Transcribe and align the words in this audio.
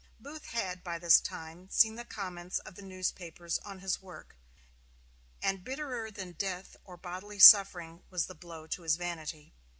Booth 0.19 0.45
had 0.45 0.83
by 0.83 0.97
this 0.97 1.19
time 1.19 1.69
seen 1.69 1.93
the 1.93 2.03
comments 2.03 2.57
of 2.57 2.73
the 2.73 2.81
newspapers 2.81 3.59
on 3.59 3.81
his 3.81 4.01
work, 4.01 4.35
and 5.43 5.63
bitterer 5.63 6.09
than 6.09 6.31
death 6.31 6.75
or 6.83 6.97
bodily 6.97 7.37
suffering 7.37 8.01
was 8.09 8.25
the 8.25 8.33
blow 8.33 8.65
to 8.65 8.81
his 8.81 8.95
vanity. 8.95 9.53